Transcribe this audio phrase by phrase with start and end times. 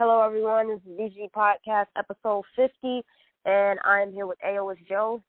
[0.00, 0.68] Hello, everyone.
[0.68, 3.00] This is VG Podcast, episode 50,
[3.44, 5.22] and I'm here with AOS Joe.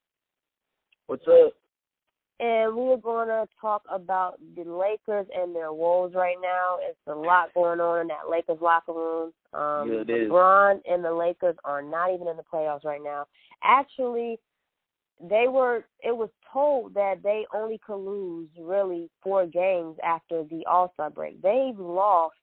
[1.08, 1.54] What's up?
[2.40, 6.78] And we are going to talk about the Lakers and their woes right now.
[6.82, 9.32] It's a lot going on in that Lakers locker room.
[9.54, 10.30] Um, yeah, it is.
[10.30, 13.26] LeBron and the Lakers are not even in the playoffs right now.
[13.64, 14.38] Actually,
[15.22, 15.86] they were.
[16.04, 21.10] It was told that they only could lose really four games after the All Star
[21.10, 21.42] break.
[21.42, 22.36] They've lost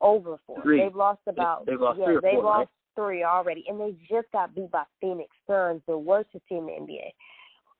[0.00, 0.62] over four.
[0.64, 0.80] Three.
[0.80, 2.68] They've lost about They've lost yeah, three or they've four, lost right?
[2.94, 6.92] Three already, and they just got beat by Phoenix Suns, the worst team in the
[6.92, 7.10] NBA.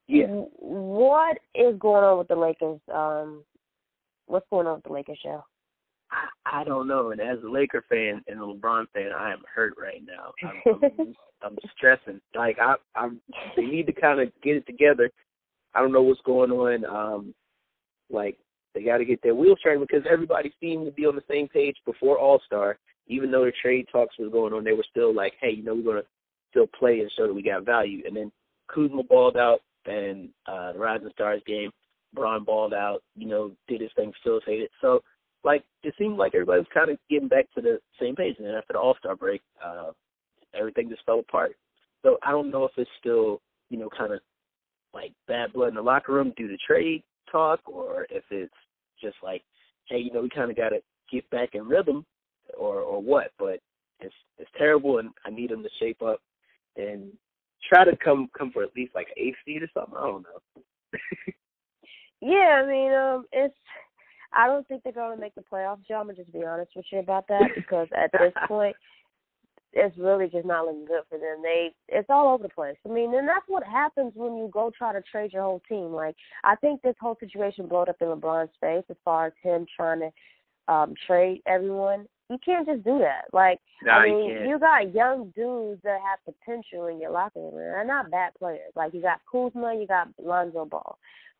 [0.07, 0.25] Yeah.
[0.27, 2.79] What is going on with the Lakers?
[2.93, 3.43] Um,
[4.25, 5.43] what's going on with the Lakers show?
[6.11, 7.11] I, I don't know.
[7.11, 10.33] And as a Laker fan and a LeBron fan, I am hurt right now.
[10.43, 12.19] I'm, I'm, I'm stressing.
[12.35, 13.21] Like I, I'm.
[13.55, 15.09] They need to kind of get it together.
[15.73, 16.85] I don't know what's going on.
[16.85, 17.33] Um,
[18.09, 18.37] like
[18.73, 21.47] they got to get their wheels turning because everybody seemed to be on the same
[21.47, 22.77] page before All Star.
[23.07, 25.75] Even though the trade talks was going on, they were still like, "Hey, you know,
[25.75, 26.07] we're gonna
[26.49, 28.31] still play and show that we got value." And then
[28.67, 31.71] Kuzma balled out, and uh, the Rising Stars game,
[32.13, 33.03] Bron balled out.
[33.15, 34.69] You know, did his thing, facilitated.
[34.81, 35.03] So,
[35.43, 38.35] like, it seemed like everybody was kind of getting back to the same page.
[38.37, 39.91] And then after the All Star break, uh,
[40.53, 41.55] everything just fell apart.
[42.03, 44.19] So I don't know if it's still, you know, kind of
[44.93, 48.53] like bad blood in the locker room due to trade talk, or if it's
[49.01, 49.43] just like,
[49.87, 50.79] hey, you know, we kind of got to
[51.11, 52.05] get back in rhythm,
[52.57, 53.31] or or what.
[53.37, 53.59] But
[53.99, 56.21] it's it's terrible, and I need them to shape up
[56.77, 57.11] and
[57.67, 59.95] try to come come for at least like eighth seed or something.
[59.97, 60.61] I don't know.
[62.21, 63.55] Yeah, I mean, um, it's.
[64.33, 65.95] I don't think they're going to make the playoffs, Joe.
[65.95, 68.75] I'm gonna just be honest with you about that because at this point,
[69.73, 71.41] it's really just not looking good for them.
[71.43, 72.77] They, it's all over the place.
[72.85, 75.91] I mean, and that's what happens when you go try to trade your whole team.
[75.91, 79.65] Like, I think this whole situation blowed up in LeBron's face as far as him
[79.75, 80.11] trying to
[80.73, 82.05] um trade everyone.
[82.31, 83.25] You can't just do that.
[83.33, 84.47] Like, No, I mean, can't.
[84.47, 87.55] you got young dudes that have potential in your locker room.
[87.55, 88.71] They're not bad players.
[88.75, 90.97] Like you got Kuzma, you got Lonzo Ball.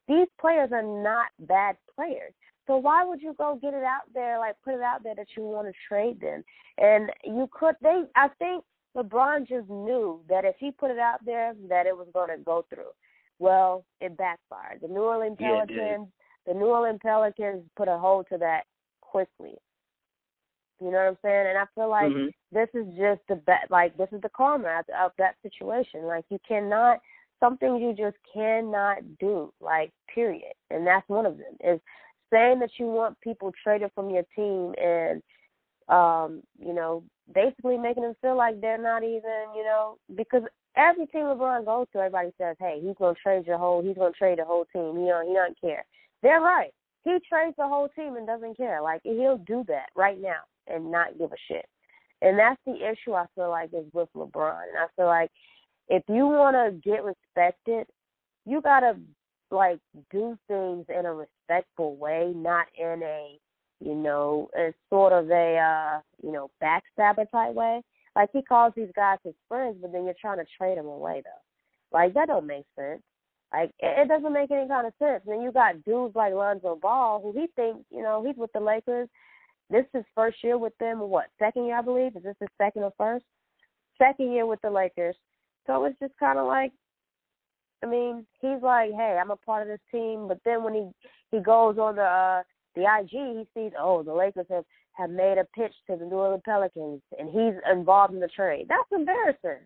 [0.07, 2.33] These players are not bad players.
[2.67, 5.27] So why would you go get it out there, like put it out there that
[5.37, 6.43] you want to trade them?
[6.77, 7.75] And you could.
[7.81, 8.63] They, I think
[8.95, 12.43] LeBron just knew that if he put it out there, that it was going to
[12.43, 12.91] go through.
[13.39, 14.81] Well, it backfired.
[14.81, 15.63] The New Orleans Yeah.
[15.65, 16.07] Pelicans,
[16.45, 18.63] the New Orleans Pelicans put a hold to that
[19.01, 19.55] quickly.
[20.81, 21.47] You know what I'm saying?
[21.47, 22.33] And I feel like Mhm.
[22.51, 26.03] this is just the be- like this is the karma of, of that situation.
[26.05, 26.99] Like you cannot
[27.39, 29.53] some things you just cannot do.
[29.61, 30.53] Like period.
[30.71, 31.79] And that's one of them is
[32.31, 35.21] saying that you want people traded from your team and
[35.89, 37.03] um, you know,
[37.33, 40.43] basically making them feel like they're not even, you know, because
[40.75, 44.11] every team LeBron goes to, everybody says, "Hey, he's gonna trade your whole, he's gonna
[44.13, 45.85] trade the whole team." You know, he doesn't care.
[46.21, 46.73] They're right.
[47.03, 48.81] He trades the whole team and doesn't care.
[48.81, 51.65] Like he'll do that right now and not give a shit.
[52.21, 54.61] And that's the issue I feel like is with LeBron.
[54.69, 55.31] And I feel like
[55.89, 57.87] if you want to get respected,
[58.45, 58.95] you gotta
[59.49, 59.79] like
[60.11, 63.37] do things in a respectful way, not in a
[63.83, 67.81] you know, a sort of a uh, you know, backstabber type way.
[68.15, 71.23] Like he calls these guys his friends, but then you're trying to trade them away
[71.23, 71.97] though.
[71.97, 73.01] Like that don't make sense.
[73.51, 75.23] Like it it doesn't make any kind of sense.
[75.25, 78.51] And then you got dudes like Lonzo Ball, who he thinks, you know, he's with
[78.53, 79.09] the Lakers.
[79.71, 80.99] This is first year with them.
[80.99, 82.15] What second year, I believe?
[82.15, 83.25] Is this his second or first?
[83.97, 85.15] Second year with the Lakers.
[85.67, 86.71] So it's just kind of like,
[87.83, 90.27] I mean, he's like, hey, I'm a part of this team.
[90.27, 90.89] But then when he
[91.31, 92.43] he goes on the uh,
[92.75, 96.15] the IG, he sees, oh, the Lakers have have made a pitch to the New
[96.15, 98.65] Orleans Pelicans, and he's involved in the trade.
[98.67, 99.65] That's embarrassing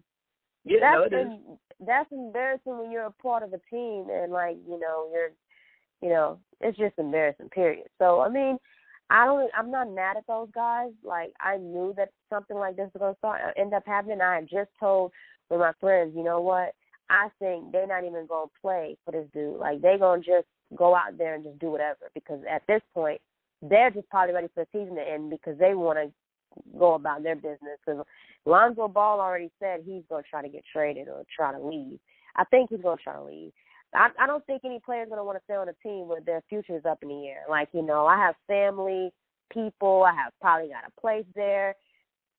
[0.64, 1.32] Yeah, no, that's is.
[1.32, 5.32] em- that's embarrassing when you're a part of a team and like you know you're
[6.02, 8.58] you know it's just embarrassing period so i mean
[9.10, 12.90] i don't i'm not mad at those guys like i knew that something like this
[12.94, 15.12] was going to start uh, end up happening i had just told
[15.50, 16.74] with my friends you know what
[17.10, 20.28] i think they're not even going to play for this dude like they're going to
[20.28, 23.22] just go out there and just do whatever because at this point
[23.62, 26.12] they're just probably ready for the season to end because they want to
[26.78, 27.80] go about their business.
[27.86, 28.06] Because
[28.46, 32.00] Lonzo Ball already said he's going to try to get traded or try to leave.
[32.36, 33.52] I think he's going to try to leave.
[33.96, 36.22] I, I don't think any player's going to want to stay on a team where
[36.22, 37.44] their future is up in the air.
[37.50, 39.12] Like you know, I have family,
[39.52, 40.04] people.
[40.04, 41.76] I have probably got a place there.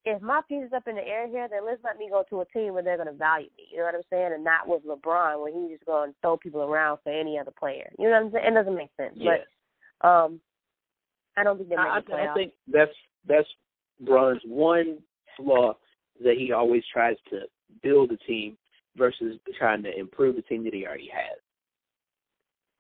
[0.05, 2.41] if my piece is up in the air here, then let's let me go to
[2.41, 3.65] a team where they're going to value me.
[3.73, 4.33] You know what I'm saying?
[4.35, 7.53] And not with LeBron, where he's just going to throw people around for any other
[7.59, 7.91] player.
[7.99, 8.47] You know what I'm saying?
[8.47, 9.15] It doesn't make sense.
[9.17, 9.39] Yeah.
[10.03, 10.41] But um,
[11.37, 12.93] I don't think they're I, making I think that's
[13.27, 13.49] that's
[14.01, 14.99] Bron's one
[15.37, 15.75] flaw
[16.23, 17.41] that he always tries to
[17.83, 18.57] build a team
[18.97, 21.39] versus trying to improve the team that he already has.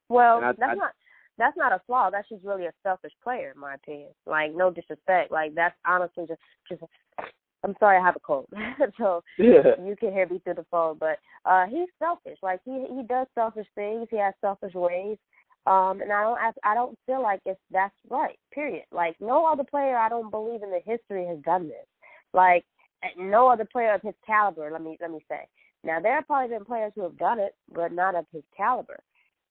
[0.08, 0.92] Well, I, that's I, not
[1.38, 2.10] that's not a flaw.
[2.10, 4.10] That's just really a selfish player, in my opinion.
[4.26, 5.30] Like no disrespect.
[5.30, 6.82] Like that's honestly just just.
[7.64, 8.46] I'm sorry, I have a cold,
[8.98, 9.74] so yeah.
[9.84, 10.98] you can hear me through the phone.
[11.00, 12.38] But uh he's selfish.
[12.42, 14.06] Like he he does selfish things.
[14.10, 15.18] He has selfish ways.
[15.66, 18.38] Um, and I don't I, I don't feel like it's that's right.
[18.52, 18.84] Period.
[18.92, 21.86] Like no other player I don't believe in the history has done this.
[22.32, 22.64] Like
[23.18, 24.70] no other player of his caliber.
[24.70, 25.48] Let me let me say.
[25.82, 29.00] Now there have probably been players who have done it, but not of his caliber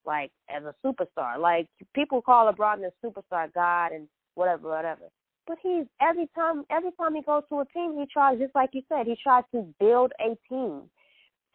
[0.06, 1.38] like as a superstar.
[1.40, 5.04] Like people call LeBron the superstar god and whatever, whatever.
[5.48, 8.70] But he's every time every time he goes to a team he tries just like
[8.74, 10.84] you said, he tries to build a team.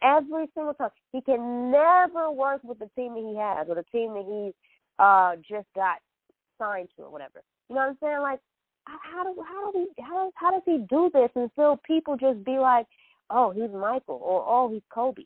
[0.03, 0.89] Every single time.
[1.11, 4.53] He can never work with the team that he has or the team that he's
[4.97, 5.97] uh just got
[6.57, 7.41] signed to or whatever.
[7.69, 8.21] You know what I'm saying?
[8.21, 8.39] Like
[8.85, 12.17] how do how do we how does how does he do this and still people
[12.17, 12.87] just be like,
[13.29, 15.23] Oh, he's Michael or oh he's Kobe.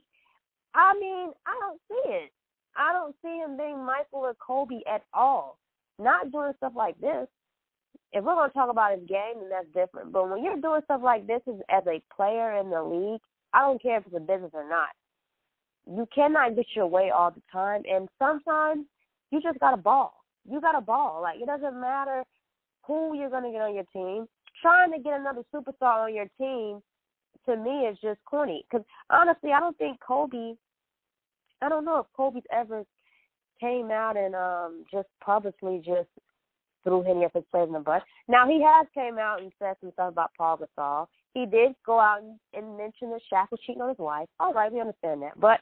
[0.73, 2.31] I mean, I don't see it.
[2.75, 5.57] I don't see him being Michael or Kobe at all.
[5.99, 7.27] Not doing stuff like this.
[8.11, 10.11] If we're going to talk about his game, then that's different.
[10.11, 13.21] But when you're doing stuff like this as, a player in the league,
[13.53, 14.89] I don't care if it's a business or not.
[15.89, 18.85] You cannot get your way all the time, and sometimes
[19.31, 20.13] you just got a ball.
[20.49, 21.21] You got a ball.
[21.21, 22.23] Like it doesn't matter
[22.83, 24.27] who you're going to get on your team.
[24.61, 26.81] Trying to get another superstar on your team
[27.45, 28.65] to me is just corny.
[28.69, 30.55] Because honestly, I don't think Kobe
[31.61, 32.83] I don't know if Kobe's ever
[33.59, 36.09] came out and um just publicly just
[36.83, 38.01] threw any of his players in the bus.
[38.27, 41.07] Now he has came out and said some stuff about Paul Gasol.
[41.33, 44.29] He did go out and, and mention that Shaq was cheating on his wife.
[44.39, 45.39] All right, we understand that.
[45.39, 45.59] But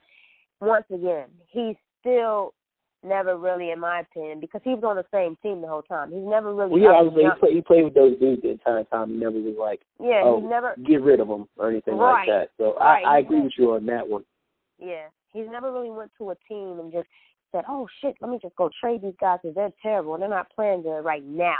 [0.60, 2.54] once again, he's still
[3.04, 6.12] never really, in my opinion, because he was on the same team the whole time.
[6.12, 6.72] He's never really.
[6.72, 9.10] Well, yeah, I was he, play, he played with those dudes the entire time.
[9.10, 12.20] He never was like, yeah, oh, he never get rid of them or anything right,
[12.20, 12.50] like that.
[12.58, 13.04] So right.
[13.06, 14.24] I, I agree with you on that one.
[14.80, 17.08] Yeah, he's never really went to a team and just
[17.52, 20.30] said, "Oh shit, let me just go trade these guys because they're terrible and they're
[20.30, 21.60] not playing good right now."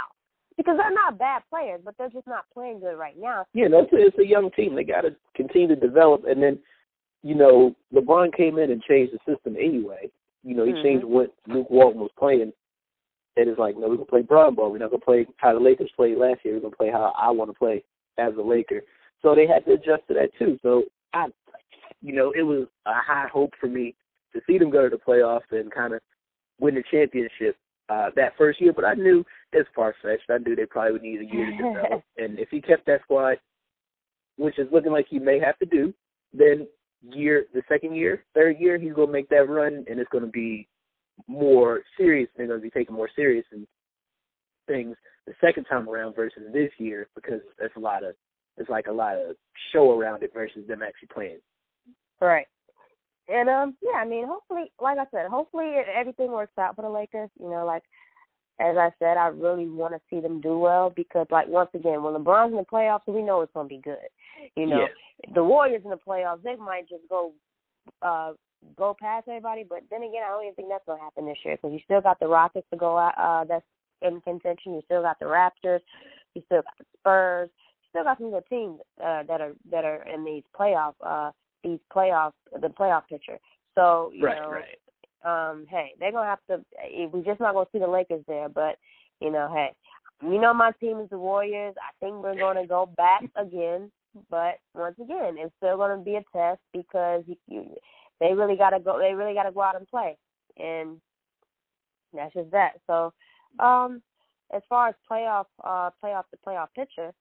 [0.56, 3.44] Because they're not bad players, but they're just not playing good right now.
[3.54, 4.76] Yeah, no, it's a young team.
[4.76, 6.60] They got to continue to develop, and then,
[7.24, 10.08] you know, LeBron came in and changed the system anyway.
[10.44, 10.82] You know, he mm-hmm.
[10.82, 12.52] changed what Luke Walton was playing,
[13.36, 14.70] and it's like, no, we're gonna play Bron ball.
[14.70, 16.54] We're not gonna play how the Lakers played last year.
[16.54, 17.82] We're gonna play how I want to play
[18.18, 18.82] as a Laker.
[19.22, 20.58] So they had to adjust to that too.
[20.62, 20.84] So
[21.14, 21.28] I,
[22.04, 23.94] you know, it was a high hope for me
[24.34, 26.00] to see them go to the playoffs and kind of
[26.60, 27.56] win the championship
[27.88, 28.74] uh, that first year.
[28.74, 30.28] But I knew it's far fetched.
[30.28, 32.02] I knew they probably would need a year to develop.
[32.18, 33.38] and if he kept that squad,
[34.36, 35.94] which is looking like he may have to do,
[36.34, 36.68] then
[37.00, 40.68] year the second year, third year, he's gonna make that run, and it's gonna be
[41.26, 42.28] more serious.
[42.36, 43.66] They're gonna be taken more serious and
[44.66, 44.94] things
[45.26, 48.14] the second time around versus this year because there's a lot of
[48.58, 49.36] it's like a lot of
[49.72, 51.38] show around it versus them actually playing.
[52.20, 52.46] Right.
[53.28, 56.90] And um, yeah, I mean, hopefully, like I said, hopefully everything works out for the
[56.90, 57.30] Lakers.
[57.40, 57.82] You know, like
[58.60, 62.02] as I said, I really want to see them do well because, like, once again,
[62.02, 63.96] when LeBron's in the playoffs, we know it's going to be good.
[64.56, 64.86] You know,
[65.34, 67.32] the Warriors in the playoffs, they might just go
[68.02, 68.32] uh
[68.76, 69.64] go past everybody.
[69.68, 71.80] But then again, I don't even think that's going to happen this year because you
[71.84, 73.14] still got the Rockets to go out.
[73.18, 73.64] Uh, that's
[74.02, 74.74] in contention.
[74.74, 75.80] You still got the Raptors.
[76.34, 77.50] You still got the Spurs.
[77.82, 81.30] You still got some good teams uh, that are that are in these playoff uh
[81.64, 83.38] these playoff the playoff picture.
[83.74, 84.50] So you right, know,
[85.24, 85.50] right.
[85.50, 86.64] um, hey, they're gonna have to.
[87.12, 88.76] We're just not gonna see the Lakers there, but
[89.20, 89.72] you know, hey,
[90.22, 91.74] you know my team is the Warriors.
[91.78, 93.90] I think we're gonna go back again,
[94.30, 97.74] but once again, it's still gonna be a test because you, you,
[98.20, 98.98] they really gotta go.
[98.98, 100.16] They really gotta go out and play,
[100.56, 101.00] and
[102.12, 102.74] that's just that.
[102.86, 103.12] So,
[103.58, 104.02] um,
[104.54, 107.12] as far as playoff, uh, playoff the playoff picture,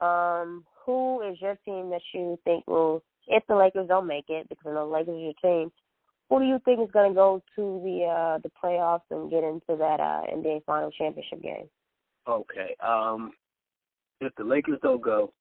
[0.00, 4.48] um, who is your team that you think will if the Lakers don't make it,
[4.48, 5.72] because I know the Lakers are your team,
[6.28, 9.44] who do you think is going to go to the uh the playoffs and get
[9.44, 11.68] into that uh NBA Final Championship game?
[12.26, 12.74] Okay.
[12.80, 13.32] Um,
[14.20, 15.32] if the Lakers don't go,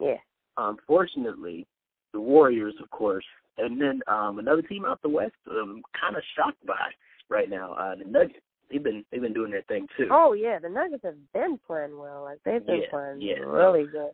[0.00, 0.18] yeah.
[0.58, 1.66] Unfortunately,
[2.12, 3.24] the Warriors, of course,
[3.58, 5.34] and then um another team out the West.
[5.50, 6.90] I'm kind of shocked by
[7.28, 7.72] right now.
[7.72, 8.40] Uh, the Nuggets.
[8.70, 10.08] They've been they've been doing their thing too.
[10.10, 12.24] Oh yeah, the Nuggets have been playing well.
[12.24, 13.34] Like they've been yeah, playing yeah.
[13.36, 14.10] really good.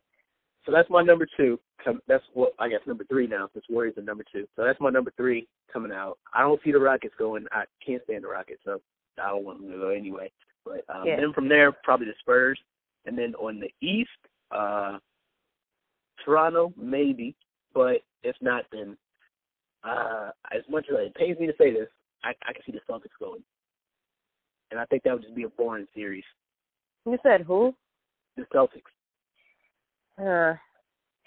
[0.64, 1.58] So that's my number two.
[2.06, 3.48] That's what I guess number three now.
[3.52, 6.18] Since Warriors are number two, so that's my number three coming out.
[6.32, 7.46] I don't see the Rockets going.
[7.50, 8.80] I can't stand the Rockets, so
[9.20, 10.30] I don't want them to go anyway.
[10.64, 11.16] But um, yeah.
[11.16, 12.58] then from there, probably the Spurs,
[13.06, 14.10] and then on the East,
[14.52, 14.98] uh,
[16.24, 17.34] Toronto, maybe,
[17.74, 18.96] but if not, then
[19.82, 21.88] uh, as much as it pains me to say this,
[22.22, 23.42] I, I can see the Celtics going,
[24.70, 26.24] and I think that would just be a boring series.
[27.04, 27.74] You said who?
[28.36, 28.91] The Celtics.
[30.18, 30.54] Uh,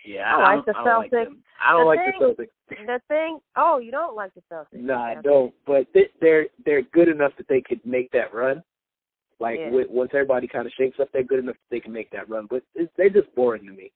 [0.05, 1.25] yeah, I I, like the don't, I don't like Celtics.
[1.25, 1.43] them.
[1.63, 2.85] I don't The like thing- the Celtics.
[2.87, 3.39] the thing.
[3.55, 4.65] Oh, you don't like the Celtics?
[4.73, 5.53] No, I don't.
[5.65, 8.61] But they, they're they're good enough that they could make that run.
[9.39, 9.65] Like Yeah.
[9.65, 12.29] wi- once everybody kind of shakes up, they're good enough that they can make that
[12.29, 12.45] run.
[12.49, 13.91] But it's, they're just boring to me.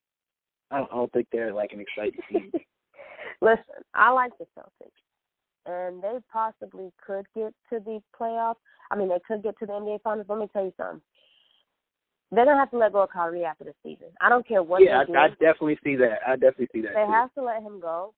[0.72, 2.52] I don't, I don't think they're like an exciting team.
[3.42, 4.92] Listen, I like the Celtics,
[5.66, 8.56] and they possibly could get to the playoffs.
[8.92, 10.26] I mean, they could get to the NBA Finals.
[10.30, 11.02] Let me tell you something.
[12.32, 14.08] They're gonna have to let go of Kyrie after the season.
[14.22, 15.18] I don't care what yeah, they do.
[15.18, 16.20] I, I definitely see that.
[16.28, 16.94] I definitely see that.
[16.94, 17.12] they too.
[17.12, 18.14] have to let him go.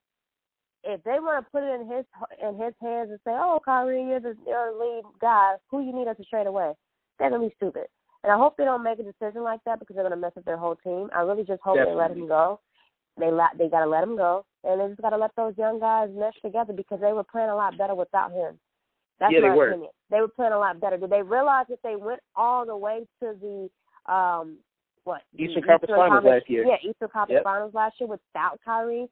[0.84, 2.06] If they want to put it in his
[2.42, 5.56] in his hands and say, "Oh, Kyrie, you're the, you're the lead guy.
[5.70, 6.74] Who you need us to trade away?"
[7.20, 7.86] They're gonna be stupid.
[8.24, 10.46] And I hope they don't make a decision like that because they're gonna mess up
[10.46, 11.10] their whole team.
[11.16, 12.60] I really just hope they let him go.
[13.18, 16.10] They la- they gotta let him go, and they just gotta let those young guys
[16.14, 18.60] mesh together because they were playing a lot better without him.
[19.20, 19.70] That's Yeah, they my were.
[19.70, 19.92] opinion.
[20.10, 20.98] They were playing a lot better.
[20.98, 23.70] Did they realize that they went all the way to the
[24.08, 24.58] um
[25.04, 26.66] what Eastern Conference Finals last year.
[26.66, 27.44] Yeah, Eastern Conference Yep.
[27.44, 29.10] Finals last year without Kyrie.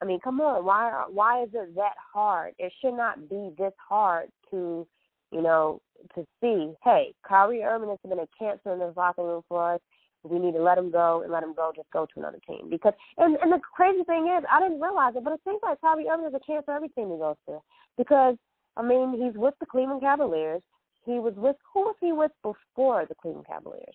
[0.00, 2.54] I mean, come on, why are, why is it that hard?
[2.58, 4.86] It should not be this hard to,
[5.30, 5.80] you know,
[6.14, 6.74] to see.
[6.82, 9.80] Hey, Kyrie Irving has been a cancer in this locker room for us.
[10.22, 11.72] We need to let him go and let him go.
[11.74, 12.94] Just go to another team because.
[13.18, 16.08] And and the crazy thing is, I didn't realize it, but it seems like Kyrie
[16.08, 17.58] Irving is a cancer every team he goes to
[17.98, 18.36] because
[18.76, 20.62] I mean he's with the Cleveland Cavaliers.
[21.04, 23.94] He was with who was he with before the Cleveland Cavaliers?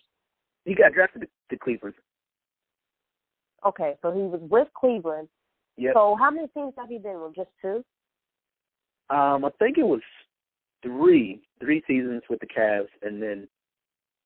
[0.70, 1.94] He got drafted to, Cleveland.
[3.66, 5.26] Okay, so he was with Cleveland.
[5.76, 5.94] Yep.
[5.94, 7.34] So how many teams have he been with?
[7.34, 7.84] Just two.
[9.12, 10.00] Um, I think it was
[10.80, 13.48] three, three seasons with the Cavs, and then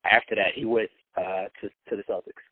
[0.04, 2.44] after that he went uh to to the Celtics.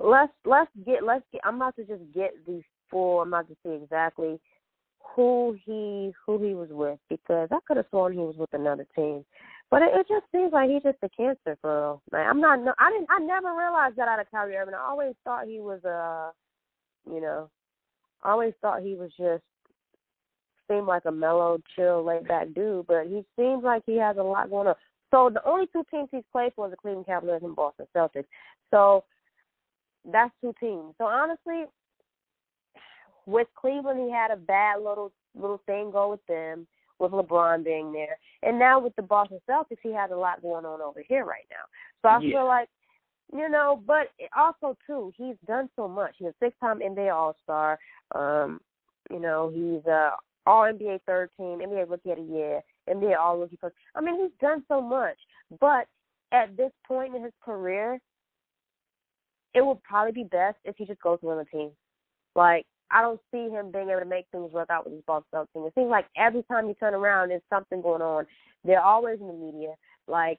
[0.00, 3.56] let's let's get let's get I'm about to just get these four I'm about to
[3.62, 4.40] see exactly
[5.14, 8.86] who he who he was with because I could have sworn he was with another
[8.96, 9.24] team.
[9.70, 12.72] But it, it just seems like he's just a cancer for like I'm not no
[12.78, 14.74] I didn't I never realized that out of Kyrie Irving.
[14.74, 16.30] I always thought he was uh
[17.12, 17.50] you know
[18.22, 19.42] I always thought he was just
[20.68, 24.22] seemed like a mellow, chill, laid back dude, but he seems like he has a
[24.22, 24.74] lot going on.
[25.10, 28.26] So the only two teams he's played for are the Cleveland Cavaliers and Boston Celtics.
[28.70, 29.04] So
[30.10, 30.94] that's two teams.
[30.98, 31.64] So honestly,
[33.26, 36.66] with Cleveland, he had a bad little little thing go with them,
[36.98, 40.64] with LeBron being there, and now with the Boston Celtics, he has a lot going
[40.64, 41.64] on over here right now.
[42.02, 42.30] So I Yeah.
[42.38, 42.68] feel like,
[43.32, 46.16] you know, but also too, he's done so much.
[46.18, 47.78] He's a six-time NBA All Star.
[48.14, 48.60] Um,
[49.10, 53.38] you know, he's a All NBA third team, NBA Rookie of the Year, NBA All
[53.38, 53.76] Rookie first.
[53.94, 55.18] I mean, he's done so much,
[55.60, 55.86] but
[56.32, 58.00] at this point in his career,
[59.54, 61.70] it would probably be best if he just goes to another team.
[62.34, 65.46] Like I don't see him being able to make things work out with his Boston
[65.52, 65.64] team.
[65.64, 68.26] It seems like every time you turn around, there's something going on.
[68.64, 69.74] They're always in the media.
[70.06, 70.38] Like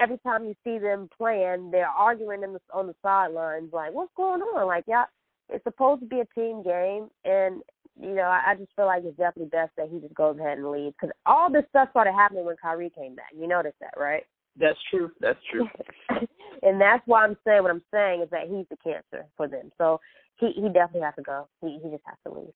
[0.00, 3.70] every time you see them playing, they're arguing in the, on the sidelines.
[3.72, 4.66] Like what's going on?
[4.66, 5.04] Like yeah,
[5.48, 7.62] it's supposed to be a team game, and
[8.00, 10.58] you know I, I just feel like it's definitely best that he just goes ahead
[10.58, 13.30] and leaves because all this stuff started happening when Kyrie came back.
[13.36, 14.24] You noticed that, right?
[14.58, 15.10] That's true.
[15.20, 15.66] That's true.
[16.62, 19.70] and that's why I'm saying what I'm saying is that he's the cancer for them.
[19.78, 20.00] So
[20.36, 21.48] he he definitely has to go.
[21.60, 22.52] He he just has to leave.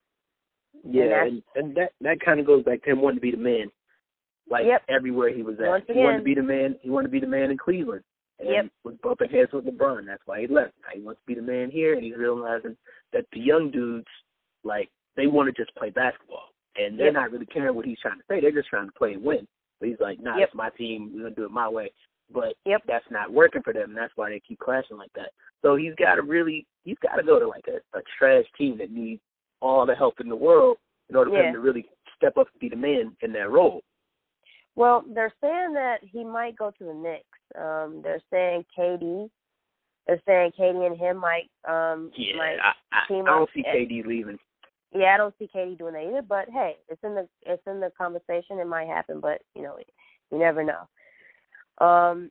[0.84, 3.30] Yeah, that's- and, and that that kind of goes back to him wanting to be
[3.30, 3.70] the man,
[4.50, 4.82] like Yep.
[4.88, 5.68] everywhere he was at.
[5.68, 6.76] Once he wanted to be the man.
[6.82, 8.02] He wanted to be the man in Cleveland.
[8.38, 8.66] And Yep.
[8.84, 10.06] was bumping heads with LeBron.
[10.06, 10.72] That's why he left.
[10.82, 12.76] Now he wants to be the man here, and he's realizing
[13.12, 14.08] that the young dudes,
[14.64, 17.14] like, they want to just play basketball, and they're Yep.
[17.14, 18.40] not really caring what he's trying to say.
[18.40, 19.46] They're just trying to play and win.
[19.82, 20.48] But he's like, Nah, Yep.
[20.48, 21.10] it's my team.
[21.12, 21.92] We're gonna do it my way.
[22.30, 22.84] But Yep.
[22.86, 23.90] that's not working for them.
[23.90, 25.32] And that's why they keep clashing like that.
[25.60, 28.78] So he's got to really, he's got to go to like a, a trash team
[28.78, 29.20] that needs
[29.60, 30.78] all the help in the world
[31.10, 33.82] in order for him to really step up and be the man in that role.
[34.76, 37.26] Well, they're saying that he might go to the Knicks.
[37.56, 39.28] Um, they're saying KD.
[40.06, 44.06] They're saying KD and him might um Yeah, might I, I, I don't see KD
[44.06, 44.38] leaving.
[44.94, 46.22] Yeah, I don't see KD doing that either.
[46.22, 48.58] But hey, it's in the it's in the conversation.
[48.58, 49.76] It might happen, but you know,
[50.30, 51.84] you never know.
[51.84, 52.30] Um,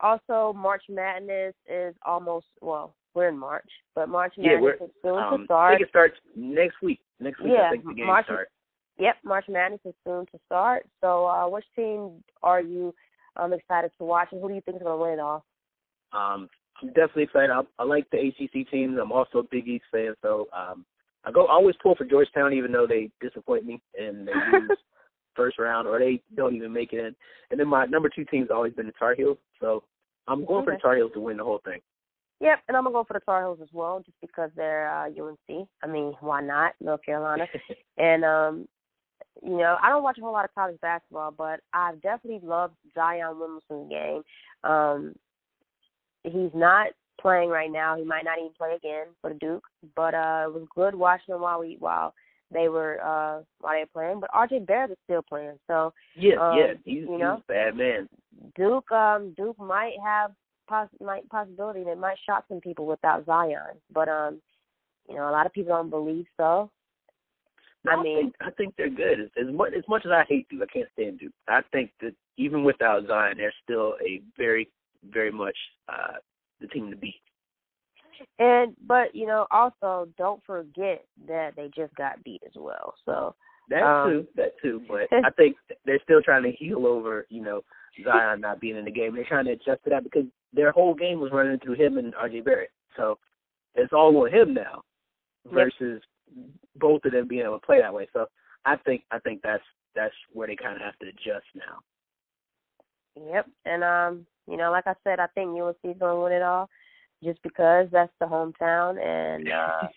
[0.00, 5.14] also, March Madness is almost well, we're in March, but March Madness we're- is soon
[5.16, 7.00] to Um, I think it starts next week.
[7.20, 8.48] Next week, Yeah, I think the March- start.
[8.98, 10.86] Yep, March Madness is soon to start.
[11.00, 12.94] So, uh, which team are you
[13.36, 15.44] um excited to watch, and who do you think is going to win it all?
[16.12, 16.48] Um,
[16.80, 17.50] I'm definitely excited.
[17.50, 18.98] I, I like the ACC teams.
[18.98, 20.86] I'm also a Big East fan, so um,
[21.24, 24.78] I go I always pull for Georgetown, even though they disappoint me and they lose
[25.34, 27.14] first round or they don't even make it in.
[27.50, 29.84] And then my number two team's always been the Tar Heels, so
[30.26, 31.80] I'm going for the Tar Heels to win the whole thing.
[32.40, 35.06] Yep, and I'm gonna go for the Tar Heels as well, just because they're uh,
[35.06, 35.68] UNC.
[35.82, 37.46] I mean, why not North Carolina?
[37.98, 38.68] and um,
[39.42, 42.74] you know, I don't watch a whole lot of college basketball, but I've definitely loved
[42.94, 44.22] Zion Williamson's game.
[44.64, 45.14] Um,
[46.24, 46.88] he's not
[47.20, 47.96] playing right now.
[47.96, 49.64] He might not even play again for the Duke,
[49.96, 52.14] but uh, it was good watching him while we while
[52.52, 54.20] they were uh while they were playing.
[54.20, 57.52] But RJ Barrett is still playing, so yeah, um, yeah, he's, you know, he's a
[57.52, 58.08] bad man.
[58.56, 60.32] Duke um Duke might have
[60.68, 64.40] poss- might possibility they might shock some people without Zion, but um
[65.08, 66.70] you know a lot of people don't believe so.
[67.84, 69.20] No, I mean, think, I think they're good.
[69.20, 71.32] As, as much as much as I hate Duke, I can't stand Duke.
[71.48, 74.68] I think that even without Zion, they're still a very,
[75.10, 75.56] very much
[75.88, 76.16] uh
[76.60, 77.20] the team to beat.
[78.38, 82.94] And but you know, also don't forget that they just got beat as well.
[83.04, 83.34] So
[83.70, 84.82] that um, too, that too.
[84.88, 87.62] But I think they're still trying to heal over, you know,
[88.04, 89.14] Zion not being in the game.
[89.14, 92.14] They're trying to adjust to that because their whole game was running through him and
[92.14, 92.70] RJ Barrett.
[92.96, 93.18] So
[93.74, 94.82] it's all on him now
[95.52, 96.02] versus
[96.34, 96.46] yep.
[96.76, 98.08] both of them being able to play that way.
[98.12, 98.26] So
[98.64, 99.62] I think I think that's
[99.94, 101.80] that's where they kind of have to adjust now.
[103.32, 106.68] Yep, and um, you know, like I said, I think UNC's gonna win it all
[107.22, 109.88] just because that's the hometown, and uh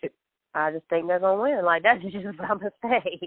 [0.54, 1.64] I just think they're gonna win.
[1.64, 3.20] Like that's just what I'm gonna say.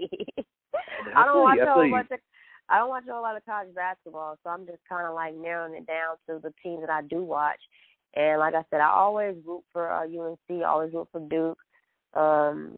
[1.15, 2.19] I don't watch a whole bunch of
[2.67, 5.35] I don't watch a whole lot of college basketball, so I'm just kind of like
[5.35, 7.59] narrowing it down to the teams that I do watch.
[8.15, 11.57] And like I said, I always root for uh, UNC, always root for Duke.
[12.13, 12.77] Um,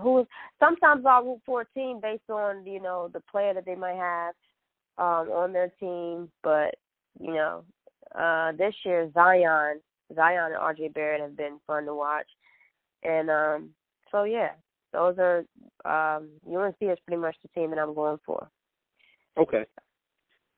[0.00, 0.26] who is
[0.60, 3.96] sometimes I'll root for a team based on you know the player that they might
[3.96, 4.34] have
[4.98, 6.76] um, on their team, but
[8.20, 9.80] uh, this year Zion
[10.14, 12.26] Zion and RJ Barrett have been fun to watch.
[13.02, 13.70] And um
[14.10, 14.50] so yeah,
[14.92, 15.44] those are
[15.84, 18.48] um UNC is pretty much the team that I'm going for.
[19.38, 19.64] Okay.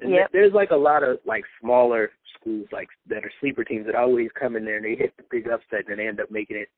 [0.01, 0.27] Yeah.
[0.33, 4.31] There's like a lot of like smaller schools like that are sleeper teams that always
[4.39, 6.69] come in there and they hit the big upset and they end up making it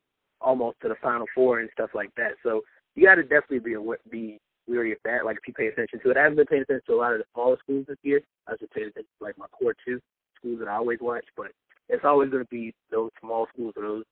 [0.41, 2.33] almost to the final four and stuff like that.
[2.43, 2.61] So
[2.95, 3.77] you got to definitely be
[4.11, 5.25] be weary of that.
[5.25, 7.13] Like if you pay attention to it, I haven't been paying attention to a lot
[7.13, 8.21] of the smaller schools this year.
[8.47, 10.01] I was just paying attention to like my core two
[10.45, 11.49] schools that I always watch, but
[11.89, 14.05] it's always going to be those small schools or those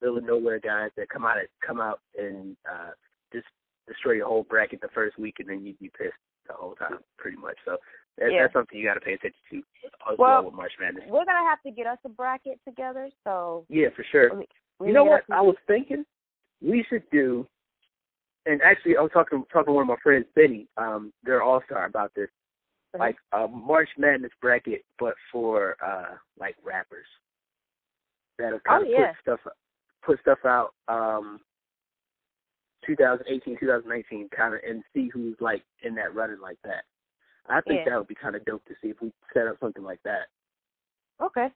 [0.00, 2.90] middle of nowhere guys that come out come out and uh,
[3.32, 3.46] just
[3.86, 6.14] destroy your whole bracket the first week, and then you'd be pissed
[6.46, 7.56] the whole time, pretty much.
[7.64, 7.76] So
[8.18, 8.42] that, yeah.
[8.42, 11.04] that's something you got to pay attention to as well, well with March Madness.
[11.08, 13.08] We're gonna have to get us a bracket together.
[13.24, 14.34] So yeah, for sure.
[14.34, 14.46] We,
[14.80, 15.22] we you know what?
[15.30, 16.04] I was thinking
[16.60, 17.46] we should do.
[18.44, 20.66] And actually, I was talking talking to one of my friends, Benny.
[20.76, 22.28] Um, they're all star about this.
[22.94, 23.00] Mm-hmm.
[23.00, 27.06] Like a March Madness bracket, but for uh like rappers.
[28.38, 29.12] That'll kind oh, of yeah.
[29.12, 29.52] put stuff
[30.04, 31.40] put stuff out um
[32.86, 36.84] 2018 2019 kind of and see who's like in that running like that.
[37.48, 37.92] I think yeah.
[37.92, 40.26] that would be kind of dope to see if we set up something like that.
[41.22, 41.48] Okay.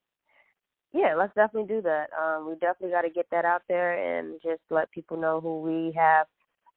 [0.93, 2.07] Yeah let's definitely do that.
[2.19, 5.61] Um we definitely got to get that out there and just let people know who
[5.61, 6.27] we have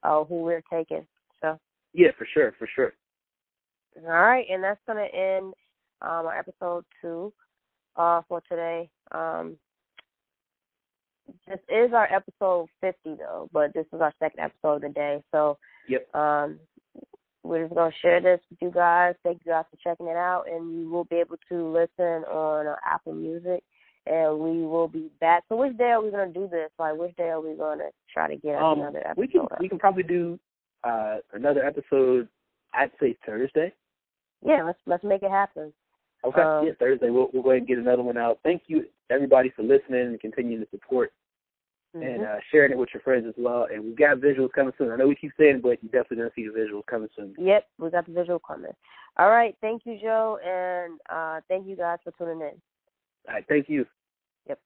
[0.03, 1.05] uh who we're taking
[1.41, 1.57] so.
[1.93, 2.93] Yeah for sure for sure
[4.05, 5.53] all right and that's going to end
[6.01, 7.33] um our episode two
[7.95, 9.57] uh for today um
[11.47, 15.23] this is our episode 50 though, but this is our second episode of the day.
[15.31, 15.57] So,
[15.87, 16.07] yep.
[16.15, 16.59] Um,
[17.43, 19.15] we're just gonna share this with you guys.
[19.23, 22.67] Thank you guys for checking it out, and you will be able to listen on
[22.67, 23.63] uh, Apple Music.
[24.05, 25.43] And we will be back.
[25.49, 26.69] So, which day are we gonna do this?
[26.77, 29.17] Like, which day are we gonna try to get um, another episode?
[29.17, 29.59] We can up?
[29.59, 30.39] we can probably do
[30.83, 32.27] uh another episode.
[32.73, 33.73] I'd say Thursday.
[34.45, 35.73] Yeah, let's let's make it happen.
[36.25, 37.09] Okay, um, yeah, Thursday.
[37.09, 38.39] We'll we'll go ahead and get another one out.
[38.43, 41.11] Thank you everybody for listening and continuing to support
[41.95, 42.05] mm-hmm.
[42.05, 43.67] and uh, sharing it with your friends as well.
[43.71, 44.91] And we've got visuals coming soon.
[44.91, 47.35] I know we keep saying but you're definitely going to see the visuals coming soon.
[47.37, 48.71] Yep, we got the visual coming.
[49.17, 52.61] All right, thank you, Joe, and uh, thank you guys for tuning in.
[53.27, 53.85] All right, thank you.
[54.47, 54.59] Yep.